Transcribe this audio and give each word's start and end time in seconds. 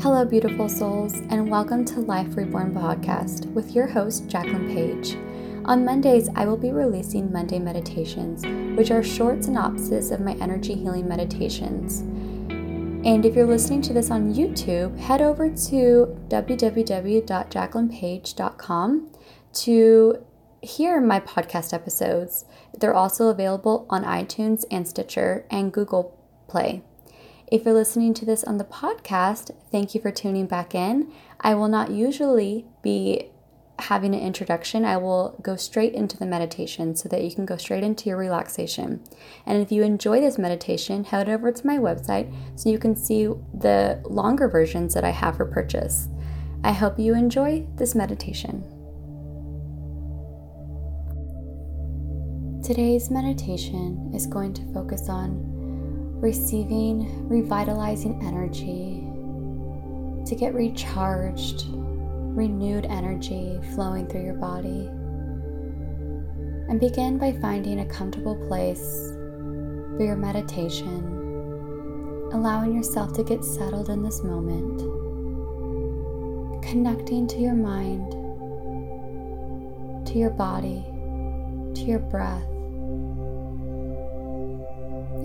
Hello, 0.00 0.24
beautiful 0.26 0.68
souls, 0.68 1.14
and 1.30 1.50
welcome 1.50 1.82
to 1.86 2.00
Life 2.00 2.36
Reborn 2.36 2.74
podcast 2.74 3.50
with 3.54 3.74
your 3.74 3.86
host, 3.86 4.28
Jacqueline 4.28 4.68
Page. 4.68 5.16
On 5.64 5.86
Mondays, 5.86 6.28
I 6.36 6.44
will 6.44 6.58
be 6.58 6.70
releasing 6.70 7.32
Monday 7.32 7.58
meditations, 7.58 8.44
which 8.76 8.90
are 8.90 9.02
short 9.02 9.42
synopses 9.42 10.10
of 10.10 10.20
my 10.20 10.34
energy 10.34 10.74
healing 10.74 11.08
meditations. 11.08 12.00
And 13.06 13.24
if 13.24 13.34
you're 13.34 13.46
listening 13.46 13.80
to 13.82 13.92
this 13.94 14.10
on 14.10 14.34
YouTube, 14.34 14.98
head 14.98 15.22
over 15.22 15.48
to 15.48 16.18
www.jacquelinepage.com 16.28 19.12
to 19.54 20.24
hear 20.60 21.00
my 21.00 21.20
podcast 21.20 21.72
episodes. 21.72 22.44
They're 22.78 22.94
also 22.94 23.28
available 23.28 23.86
on 23.88 24.04
iTunes 24.04 24.66
and 24.70 24.86
Stitcher 24.86 25.46
and 25.50 25.72
Google 25.72 26.14
Play. 26.48 26.82
If 27.48 27.64
you're 27.64 27.74
listening 27.74 28.12
to 28.14 28.24
this 28.24 28.42
on 28.42 28.58
the 28.58 28.64
podcast, 28.64 29.52
thank 29.70 29.94
you 29.94 30.00
for 30.00 30.10
tuning 30.10 30.46
back 30.46 30.74
in. 30.74 31.12
I 31.40 31.54
will 31.54 31.68
not 31.68 31.92
usually 31.92 32.66
be 32.82 33.30
having 33.78 34.16
an 34.16 34.20
introduction. 34.20 34.84
I 34.84 34.96
will 34.96 35.38
go 35.42 35.54
straight 35.54 35.94
into 35.94 36.16
the 36.16 36.26
meditation 36.26 36.96
so 36.96 37.08
that 37.08 37.22
you 37.22 37.32
can 37.32 37.46
go 37.46 37.56
straight 37.56 37.84
into 37.84 38.08
your 38.08 38.18
relaxation. 38.18 39.00
And 39.44 39.62
if 39.62 39.70
you 39.70 39.84
enjoy 39.84 40.20
this 40.20 40.38
meditation, 40.38 41.04
head 41.04 41.28
over 41.28 41.52
to 41.52 41.66
my 41.66 41.78
website 41.78 42.34
so 42.58 42.68
you 42.68 42.80
can 42.80 42.96
see 42.96 43.26
the 43.26 44.02
longer 44.04 44.48
versions 44.48 44.92
that 44.94 45.04
I 45.04 45.10
have 45.10 45.36
for 45.36 45.44
purchase. 45.44 46.08
I 46.64 46.72
hope 46.72 46.98
you 46.98 47.14
enjoy 47.14 47.64
this 47.76 47.94
meditation. 47.94 48.64
Today's 52.64 53.08
meditation 53.08 54.10
is 54.12 54.26
going 54.26 54.52
to 54.54 54.72
focus 54.72 55.08
on 55.08 55.55
receiving 56.20 57.28
revitalizing 57.28 58.20
energy 58.26 59.06
to 60.26 60.34
get 60.34 60.54
recharged, 60.54 61.66
renewed 61.68 62.86
energy 62.86 63.60
flowing 63.74 64.06
through 64.06 64.24
your 64.24 64.34
body. 64.34 64.88
And 66.68 66.80
begin 66.80 67.18
by 67.18 67.32
finding 67.32 67.80
a 67.80 67.86
comfortable 67.86 68.34
place 68.48 69.12
for 69.96 70.02
your 70.02 70.16
meditation, 70.16 71.04
allowing 72.32 72.74
yourself 72.74 73.12
to 73.14 73.22
get 73.22 73.44
settled 73.44 73.88
in 73.88 74.02
this 74.02 74.24
moment, 74.24 74.80
connecting 76.62 77.28
to 77.28 77.38
your 77.38 77.54
mind, 77.54 78.10
to 80.06 80.18
your 80.18 80.30
body, 80.30 80.84
to 81.74 81.82
your 81.82 82.00
breath 82.00 82.55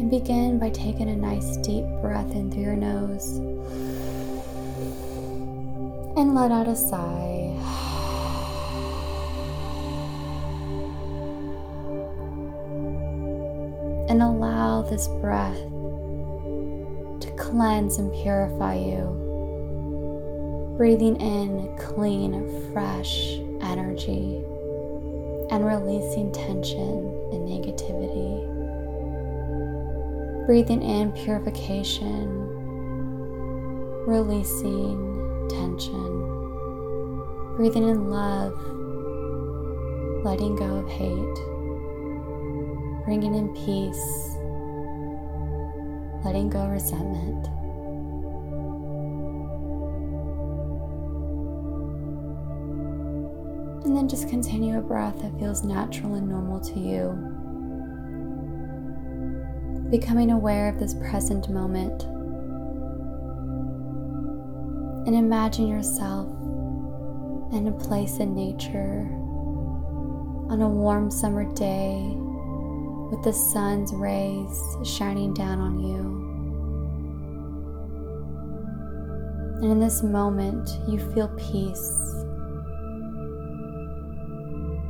and 0.00 0.10
begin 0.10 0.58
by 0.58 0.70
taking 0.70 1.10
a 1.10 1.16
nice 1.16 1.58
deep 1.58 1.84
breath 2.00 2.30
in 2.32 2.50
through 2.50 2.62
your 2.62 2.74
nose. 2.74 3.36
And 6.16 6.34
let 6.34 6.50
out 6.50 6.68
a 6.68 6.74
sigh. 6.74 7.54
And 14.08 14.22
allow 14.22 14.80
this 14.82 15.06
breath 15.20 15.60
to 17.20 17.30
cleanse 17.38 17.98
and 17.98 18.10
purify 18.22 18.76
you. 18.76 20.74
Breathing 20.78 21.20
in 21.20 21.76
clean, 21.76 22.72
fresh 22.72 23.36
energy 23.60 24.42
and 25.50 25.66
releasing 25.66 26.32
tension 26.32 27.04
and 27.32 27.46
negativity 27.46 28.59
breathing 30.50 30.82
in 30.82 31.12
purification, 31.12 32.26
releasing 34.04 35.46
tension, 35.48 36.26
breathing 37.54 37.88
in 37.88 38.10
love, 38.10 38.52
letting 40.24 40.56
go 40.56 40.64
of 40.64 40.88
hate, 40.88 41.38
bringing 43.04 43.36
in 43.36 43.54
peace, 43.54 44.34
letting 46.24 46.50
go 46.50 46.62
of 46.62 46.72
resentment. 46.72 47.46
And 53.84 53.96
then 53.96 54.08
just 54.08 54.28
continue 54.28 54.78
a 54.78 54.82
breath 54.82 55.22
that 55.22 55.38
feels 55.38 55.62
natural 55.62 56.14
and 56.14 56.28
normal 56.28 56.58
to 56.58 56.80
you 56.80 57.49
becoming 59.90 60.30
aware 60.30 60.68
of 60.68 60.78
this 60.78 60.94
present 60.94 61.48
moment. 61.48 62.04
And 65.06 65.16
imagine 65.16 65.66
yourself 65.66 66.28
in 67.52 67.66
a 67.66 67.72
place 67.72 68.18
in 68.18 68.34
nature 68.34 69.08
on 70.48 70.62
a 70.62 70.68
warm 70.68 71.10
summer 71.10 71.44
day 71.54 72.14
with 73.10 73.22
the 73.24 73.32
sun's 73.32 73.92
rays 73.92 74.76
shining 74.84 75.34
down 75.34 75.58
on 75.58 75.80
you. 75.80 76.20
And 79.62 79.72
in 79.72 79.80
this 79.80 80.02
moment, 80.02 80.70
you 80.88 80.98
feel 81.12 81.28
peace. 81.36 82.14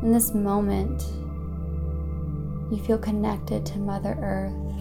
In 0.03 0.13
this 0.13 0.35
moment, 0.35 1.03
you 2.71 2.79
feel 2.87 2.99
connected 2.99 3.65
to 3.67 3.79
Mother 3.79 4.17
Earth 4.21 4.80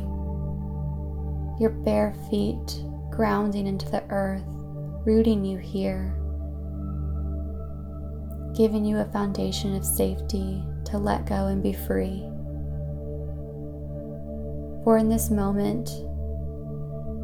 your 1.59 1.72
bare 1.72 2.14
feet 2.30 2.84
grounding 3.12 3.68
into 3.68 3.90
the 3.90 4.03
earth, 4.09 4.44
rooting 5.06 5.44
you 5.44 5.58
here, 5.58 6.16
giving 8.56 8.86
you 8.86 8.97
a 8.97 9.12
foundation 9.12 9.75
of 9.75 9.84
safety 9.84 10.64
to 10.86 10.98
let 10.98 11.25
go 11.25 11.48
and 11.48 11.62
be 11.62 11.74
free. 11.74 12.24
For 14.86 14.98
in 14.98 15.09
this 15.09 15.30
moment, 15.30 15.90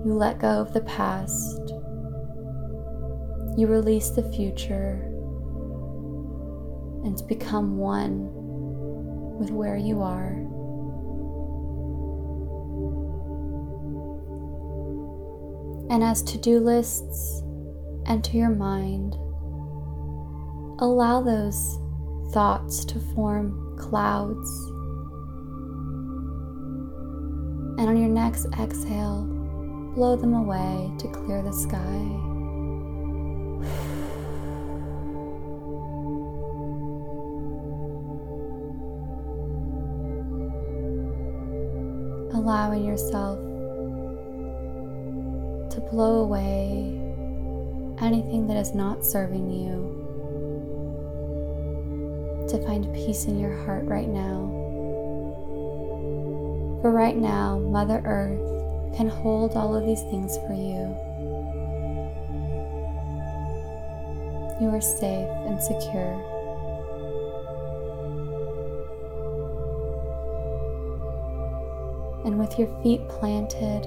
you 0.05 0.13
let 0.13 0.39
go 0.39 0.49
of 0.49 0.73
the 0.73 0.81
past, 0.81 1.61
you 3.57 3.67
release 3.67 4.09
the 4.09 4.29
future, 4.33 5.01
and 7.05 7.25
become 7.27 7.77
one 7.77 8.29
with 9.39 9.49
where 9.49 9.77
you 9.77 10.01
are. 10.01 10.54
And 15.89 16.03
as 16.03 16.21
to 16.23 16.37
do 16.37 16.59
lists 16.59 17.43
enter 18.07 18.37
your 18.37 18.49
mind, 18.49 19.13
allow 20.79 21.21
those 21.21 21.79
thoughts 22.33 22.83
to 22.85 22.99
form 22.99 23.77
clouds. 23.79 24.49
And 27.77 27.87
on 27.89 27.97
your 27.97 28.09
next 28.09 28.47
exhale, 28.59 29.23
blow 29.95 30.15
them 30.15 30.33
away 30.33 30.91
to 30.99 31.07
clear 31.07 31.41
the 31.41 31.53
sky. 31.53 32.31
Allowing 42.33 42.83
yourself 42.85 43.39
to 45.75 45.81
blow 45.81 46.21
away 46.21 46.97
anything 47.99 48.47
that 48.47 48.55
is 48.55 48.73
not 48.73 49.03
serving 49.03 49.51
you, 49.51 49.91
to 52.47 52.65
find 52.65 52.85
peace 52.95 53.25
in 53.25 53.37
your 53.37 53.53
heart 53.65 53.83
right 53.83 54.07
now. 54.07 54.47
For 56.81 56.91
right 56.91 57.17
now, 57.17 57.59
Mother 57.59 58.01
Earth 58.05 58.95
can 58.95 59.09
hold 59.09 59.57
all 59.57 59.75
of 59.75 59.85
these 59.85 60.01
things 60.03 60.37
for 60.47 60.53
you. 60.53 60.95
You 64.61 64.69
are 64.73 64.79
safe 64.79 65.27
and 65.45 65.61
secure. 65.61 66.15
And 72.23 72.39
with 72.39 72.57
your 72.57 72.69
feet 72.81 73.05
planted 73.09 73.85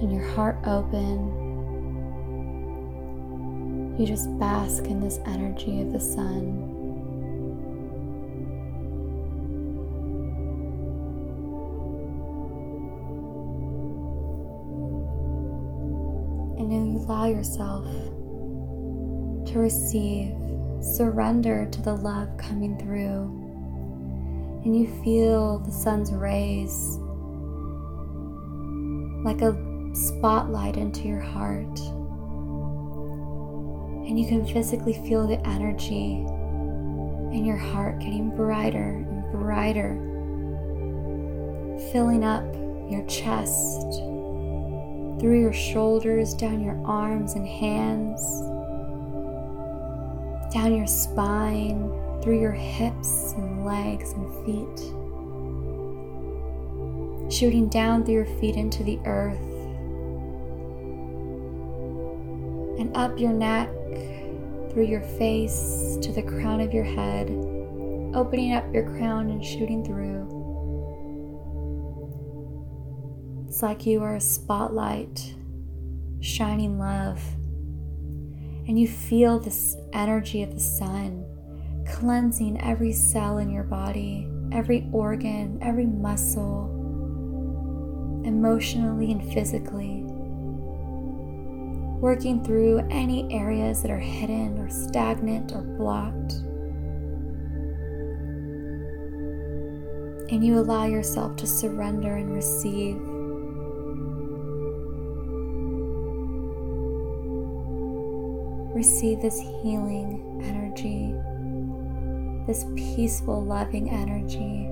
and 0.00 0.12
your 0.12 0.26
heart 0.28 0.56
open, 0.64 1.46
you 3.98 4.06
just 4.06 4.38
bask 4.38 4.84
in 4.84 5.00
this 5.00 5.18
energy 5.26 5.82
of 5.82 5.92
the 5.92 5.98
sun. 5.98 6.76
And 16.58 16.72
you 16.72 16.98
allow 16.98 17.26
yourself 17.26 17.84
to 19.46 19.58
receive, 19.58 20.34
surrender 20.80 21.66
to 21.66 21.82
the 21.82 21.94
love 21.94 22.28
coming 22.36 22.78
through. 22.78 23.34
And 24.64 24.76
you 24.78 24.86
feel 25.02 25.58
the 25.58 25.72
sun's 25.72 26.12
rays 26.12 26.98
like 29.24 29.42
a 29.42 29.67
spotlight 29.98 30.76
into 30.76 31.08
your 31.08 31.20
heart. 31.20 31.78
And 34.06 34.18
you 34.18 34.26
can 34.26 34.46
physically 34.46 34.94
feel 35.08 35.26
the 35.26 35.44
energy 35.46 36.24
in 37.32 37.44
your 37.44 37.56
heart 37.56 37.98
getting 37.98 38.34
brighter 38.34 39.04
and 39.08 39.30
brighter, 39.32 39.94
filling 41.92 42.24
up 42.24 42.44
your 42.90 43.04
chest, 43.06 43.82
through 45.20 45.40
your 45.40 45.52
shoulders, 45.52 46.32
down 46.32 46.62
your 46.62 46.80
arms 46.86 47.34
and 47.34 47.46
hands, 47.46 48.22
down 50.54 50.74
your 50.74 50.86
spine, 50.86 51.90
through 52.22 52.40
your 52.40 52.52
hips 52.52 53.34
and 53.36 53.64
legs 53.66 54.12
and 54.12 54.32
feet, 54.46 54.78
shooting 57.30 57.68
down 57.68 58.04
through 58.04 58.14
your 58.14 58.38
feet 58.40 58.54
into 58.56 58.82
the 58.84 58.98
earth, 59.04 59.38
and 62.78 62.96
up 62.96 63.18
your 63.18 63.32
neck, 63.32 63.68
through 64.70 64.86
your 64.86 65.02
face 65.02 65.98
to 66.02 66.12
the 66.12 66.22
crown 66.22 66.60
of 66.60 66.72
your 66.72 66.84
head, 66.84 67.28
opening 68.14 68.52
up 68.54 68.72
your 68.72 68.84
crown 68.84 69.30
and 69.30 69.44
shooting 69.44 69.84
through. 69.84 70.36
It's 73.48 73.62
like 73.62 73.86
you 73.86 74.02
are 74.02 74.16
a 74.16 74.20
spotlight 74.20 75.34
shining 76.20 76.78
love. 76.78 77.20
And 78.68 78.78
you 78.78 78.86
feel 78.86 79.38
this 79.38 79.76
energy 79.92 80.42
of 80.42 80.54
the 80.54 80.60
sun 80.60 81.24
cleansing 81.90 82.60
every 82.60 82.92
cell 82.92 83.38
in 83.38 83.50
your 83.50 83.64
body, 83.64 84.28
every 84.52 84.86
organ, 84.92 85.58
every 85.62 85.86
muscle, 85.86 86.74
emotionally 88.24 89.10
and 89.10 89.32
physically. 89.32 90.07
Working 92.00 92.44
through 92.44 92.86
any 92.90 93.26
areas 93.32 93.82
that 93.82 93.90
are 93.90 93.98
hidden 93.98 94.58
or 94.58 94.70
stagnant 94.70 95.52
or 95.52 95.62
blocked. 95.62 96.34
And 100.30 100.44
you 100.44 100.58
allow 100.58 100.86
yourself 100.86 101.36
to 101.36 101.46
surrender 101.46 102.16
and 102.16 102.32
receive 102.32 103.00
receive 108.78 109.20
this 109.20 109.40
healing 109.40 110.40
energy, 110.44 111.12
this 112.46 112.64
peaceful, 112.76 113.44
loving 113.44 113.90
energy. 113.90 114.68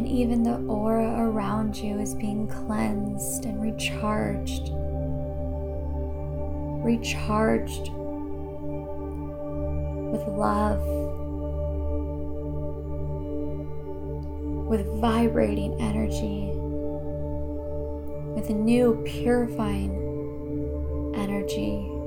And 0.00 0.08
even 0.08 0.42
the 0.42 0.56
aura 0.60 1.28
around 1.28 1.76
you 1.76 2.00
is 2.00 2.14
being 2.14 2.48
cleansed 2.48 3.44
and 3.44 3.60
recharged. 3.60 4.70
Recharged 6.82 7.90
with 10.10 10.26
love, 10.26 10.80
with 14.66 14.86
vibrating 15.02 15.78
energy 15.82 16.50
with 18.34 18.48
a 18.48 18.54
new 18.54 19.02
purifying 19.04 19.92
energy. 21.14 21.99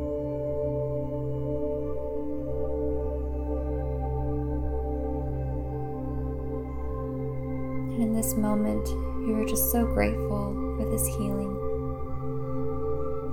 This 8.23 8.35
moment, 8.35 8.87
you 9.27 9.35
are 9.35 9.45
just 9.45 9.69
so 9.69 9.85
grateful 9.85 10.55
for 10.77 10.89
this 10.89 11.05
healing, 11.07 11.53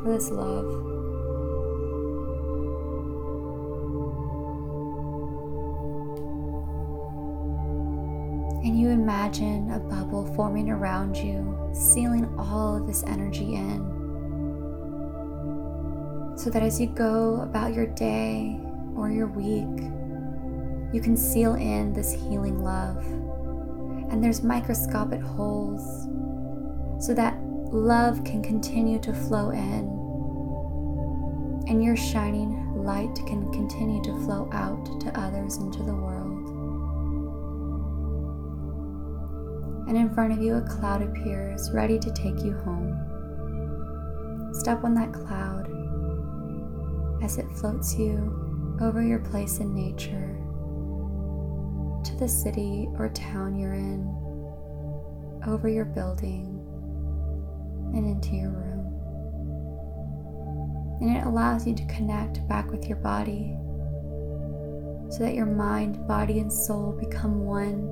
for 0.03 0.11
this 0.11 0.31
love. 0.31 0.67
And 8.65 8.79
you 8.79 8.89
imagine 8.89 9.71
a 9.71 9.79
bubble 9.79 10.27
forming 10.35 10.71
around 10.71 11.17
you 11.17 11.57
sealing 11.73 12.27
all 12.37 12.79
of 12.79 12.89
this 12.89 13.05
energy 13.05 13.55
in. 13.55 13.79
So 16.37 16.51
that 16.51 16.65
as 16.65 16.81
you 16.81 16.89
go 16.89 17.43
about 17.43 17.75
your 17.75 17.87
day 17.87 18.59
or 18.97 19.09
your 19.09 19.29
week, 19.29 19.85
you 20.93 21.01
can 21.01 21.17
seal 21.17 21.55
in 21.55 21.93
this 21.93 22.13
healing 22.13 22.65
love. 22.65 23.30
And 24.11 24.23
there's 24.23 24.43
microscopic 24.43 25.23
holes 25.23 26.07
so 27.05 27.15
that 27.15 27.41
love 27.73 28.25
can 28.25 28.43
continue 28.43 28.99
to 29.01 29.13
flow 29.13 29.51
in. 29.51 29.99
And 31.69 31.83
your 31.83 31.97
shining 31.97 32.75
light 32.75 33.15
can 33.27 33.51
continue 33.53 34.03
to 34.03 34.13
flow 34.25 34.51
out 34.53 35.01
to 35.01 35.19
others 35.19 35.57
into 35.57 35.83
the 35.83 35.95
world. 35.95 36.21
and 39.91 39.99
in 39.99 40.09
front 40.15 40.33
of 40.33 40.41
you 40.41 40.55
a 40.55 40.61
cloud 40.61 41.03
appears, 41.03 41.73
ready 41.73 41.99
to 41.99 42.13
take 42.13 42.45
you 42.45 42.53
home. 42.59 42.95
Step 44.55 44.85
on 44.85 44.95
that 44.95 45.13
cloud 45.13 45.67
as 47.25 47.39
it 47.39 47.51
floats 47.57 47.99
you 47.99 48.79
over 48.81 49.03
your 49.03 49.19
place 49.19 49.59
in 49.59 49.75
nature 49.75 50.40
to 52.05 52.17
the 52.17 52.29
city 52.29 52.89
or 52.99 53.09
town 53.11 53.59
you're 53.59 53.75
in, 53.75 54.03
over 55.47 55.69
your 55.69 55.85
building, 55.85 56.59
and 57.95 58.07
into 58.07 58.37
your 58.37 58.51
room. 58.51 58.87
And 61.01 61.17
it 61.17 61.25
allows 61.25 61.67
you 61.67 61.75
to 61.75 61.87
connect 61.87 62.47
back 62.49 62.71
with 62.71 62.87
your 62.87 62.99
body 62.99 63.57
so 65.11 65.21
that 65.21 65.35
your 65.35 65.47
mind, 65.47 66.07
body, 66.07 66.39
and 66.39 66.53
soul 66.53 66.93
become 66.93 67.45
one 67.45 67.89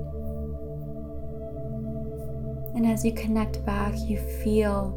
and 2.78 2.86
as 2.86 3.04
you 3.04 3.12
connect 3.12 3.66
back, 3.66 3.92
you 3.98 4.18
feel 4.18 4.96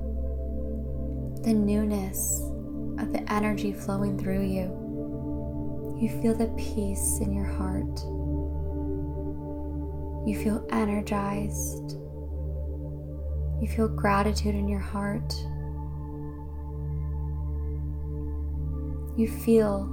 the 1.44 1.52
newness 1.52 2.42
of 3.00 3.12
the 3.12 3.24
energy 3.28 3.74
flowing 3.74 4.20
through 4.20 4.44
you. 4.44 5.98
You 6.00 6.22
feel 6.22 6.36
the 6.36 6.54
peace 6.58 7.18
in 7.22 7.34
your 7.34 7.48
heart. 7.48 8.00
You 10.26 10.38
feel 10.38 10.68
energized. 10.72 11.98
You 13.60 13.68
feel 13.68 13.88
gratitude 13.88 14.54
in 14.54 14.68
your 14.68 14.80
heart. 14.80 15.34
You 19.18 19.28
feel 19.44 19.86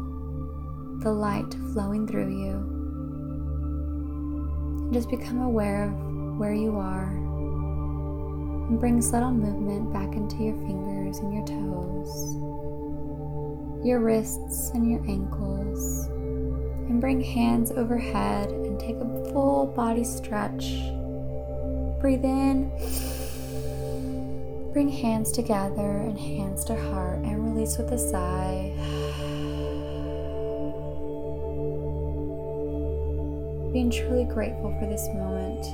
the 1.02 1.10
light 1.12 1.54
flowing 1.72 2.06
through 2.06 2.30
you. 2.30 2.52
And 4.84 4.92
just 4.92 5.08
become 5.08 5.40
aware 5.40 5.84
of 5.84 5.92
where 6.38 6.52
you 6.52 6.76
are 6.76 7.08
and 8.68 8.78
bring 8.78 9.00
subtle 9.00 9.32
movement 9.32 9.92
back 9.94 10.14
into 10.14 10.36
your 10.42 10.56
fingers 10.66 11.18
and 11.18 11.32
your 11.32 11.46
toes, 11.46 12.36
your 13.82 14.00
wrists 14.00 14.70
and 14.74 14.90
your 14.90 15.00
ankles. 15.08 16.06
And 16.88 17.00
bring 17.00 17.20
hands 17.20 17.70
overhead 17.70 18.50
take 18.78 18.96
a 18.96 19.32
full 19.32 19.66
body 19.66 20.04
stretch. 20.04 20.78
Breathe 22.00 22.24
in. 22.24 22.70
Bring 24.72 24.88
hands 24.88 25.32
together 25.32 25.98
and 25.98 26.18
hands 26.18 26.64
to 26.66 26.76
heart 26.76 27.18
and 27.18 27.44
release 27.44 27.76
with 27.78 27.90
a 27.90 27.98
sigh. 27.98 28.72
Being 33.72 33.90
truly 33.90 34.24
grateful 34.24 34.74
for 34.78 34.86
this 34.86 35.06
moment 35.14 35.66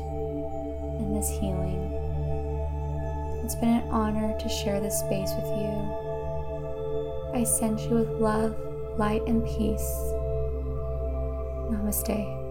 and 1.00 1.16
this 1.16 1.28
healing. 1.28 1.90
It's 3.44 3.54
been 3.56 3.68
an 3.68 3.88
honor 3.90 4.38
to 4.38 4.48
share 4.48 4.80
this 4.80 4.98
space 5.00 5.30
with 5.36 5.44
you. 5.44 6.04
I 7.34 7.44
send 7.44 7.80
you 7.80 7.96
with 7.96 8.08
love, 8.20 8.56
light, 8.96 9.22
and 9.26 9.44
peace. 9.44 9.90
Namaste. 11.68 12.43